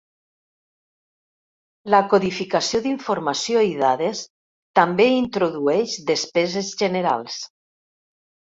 [1.95, 4.23] La codificació d'informació i dades
[4.81, 7.39] també introdueix despeses generals.